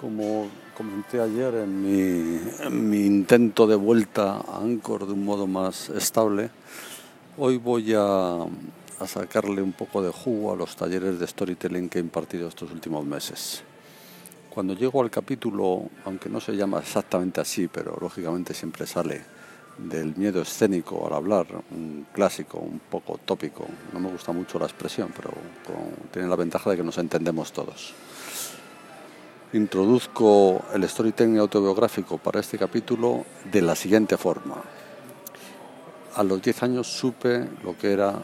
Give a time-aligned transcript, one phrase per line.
[0.00, 6.48] Como comenté ayer en mi, intento de vuelta a Anchor de un modo más estable,
[7.36, 11.98] hoy voy a, a sacarle un poco de jugo a los talleres de storytelling que
[11.98, 13.62] he impartido estos últimos meses.
[14.48, 19.20] Cuando llego al capítulo, aunque no se llama exactamente así, pero lógicamente siempre sale
[19.76, 23.66] del miedo escénico al hablar, un clásico, un poco tópico.
[23.92, 25.30] No me gusta mucho la expresión, pero
[26.10, 27.92] tiene la ventaja de que nos entendemos todos.
[29.52, 34.56] Introduzco el storytelling autobiográfico para este capítulo de la siguiente forma.
[36.14, 38.14] A los 10 años supe lo que era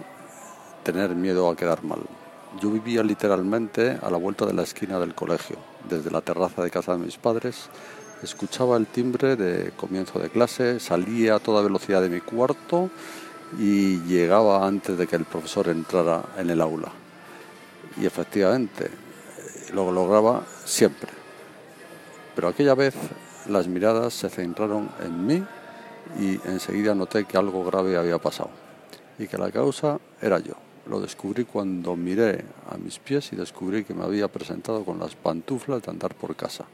[0.84, 2.00] tener miedo a quedar mal.
[2.60, 5.56] Yo vivía literalmente a la vuelta de la esquina del colegio,
[5.88, 7.68] desde la terraza de casa de mis padres
[8.22, 12.90] escuchaba el timbre de comienzo de clase, salía a toda velocidad de mi cuarto
[13.58, 16.90] y llegaba antes de que el profesor entrara en el aula.
[18.00, 18.90] Y efectivamente,
[19.72, 21.15] lo lograba siempre.
[22.36, 22.94] Pero aquella vez
[23.48, 25.44] las miradas se centraron en mí
[26.20, 28.50] y enseguida noté que algo grave había pasado
[29.18, 30.52] y que la causa era yo.
[30.86, 35.16] Lo descubrí cuando miré a mis pies y descubrí que me había presentado con las
[35.16, 36.66] pantuflas de andar por casa.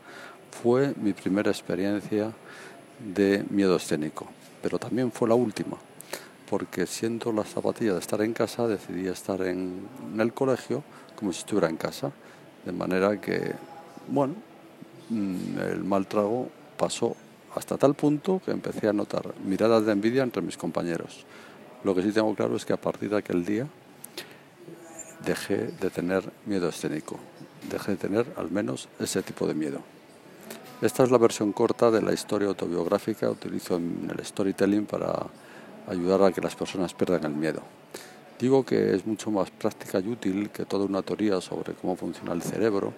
[0.62, 2.32] Fue mi primera experiencia
[2.98, 4.26] de miedo escénico,
[4.60, 5.78] pero también fue la última,
[6.50, 10.82] porque siendo la zapatilla de estar en casa, decidí estar en, el colegio
[11.16, 12.12] como si estuviera en casa,
[12.66, 13.54] de manera que,
[14.08, 14.34] bueno,
[15.10, 17.16] el mal trago pasó
[17.54, 21.26] hasta tal punto que empecé a notar miradas de envidia entre mis compañeros.
[21.84, 23.66] Lo que sí tengo claro es que a partir de aquel día
[25.24, 27.18] dejé de tener miedo escénico,
[27.70, 29.80] dejé de tener al menos ese tipo de miedo.
[30.80, 33.30] Esta es la versión corta de la historia autobiográfica.
[33.30, 35.28] Utilizo en el storytelling para
[35.86, 37.62] ayudar a que las personas pierdan el miedo.
[38.42, 42.32] Digo que es mucho más práctica y útil que toda una teoría sobre cómo funciona
[42.32, 42.92] el cerebro,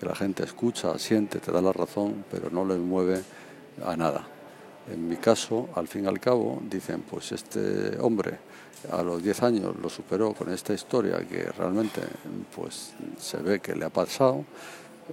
[0.00, 3.22] que la gente escucha, siente, te da la razón, pero no les mueve
[3.86, 4.26] a nada.
[4.92, 8.38] En mi caso, al fin y al cabo, dicen, pues este hombre
[8.90, 12.00] a los 10 años lo superó con esta historia que realmente
[12.56, 14.44] pues se ve que le ha pasado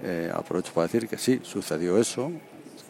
[0.02, 2.32] eh, aprovecho para decir que sí, sucedió eso.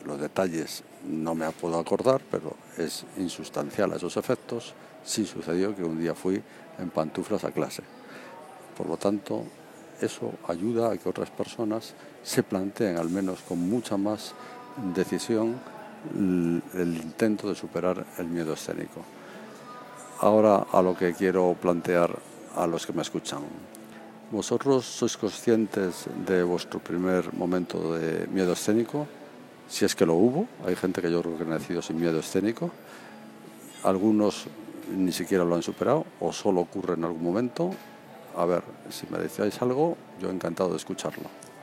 [0.07, 4.75] Los detalles no me puedo acordar, pero es insustancial a esos efectos.
[5.05, 6.43] Sí sucedió que un día fui
[6.79, 7.83] en pantuflas a clase.
[8.77, 9.45] Por lo tanto,
[10.01, 14.35] eso ayuda a que otras personas se planteen, al menos con mucha más
[14.95, 15.57] decisión,
[16.15, 19.03] el intento de superar el miedo escénico.
[20.21, 22.19] Ahora a lo que quiero plantear
[22.55, 23.41] a los que me escuchan.
[24.31, 29.07] ¿Vosotros sois conscientes de vuestro primer momento de miedo escénico?
[29.69, 32.21] Si es que lo hubo, hay gente que yo creo que ha nacido sin miedo
[32.21, 32.71] escénico.
[33.83, 34.47] Algunos
[34.97, 37.71] ni siquiera lo han superado o solo ocurre en algún momento.
[38.37, 41.25] A ver, si me decíais algo, yo encantado de escucharlo.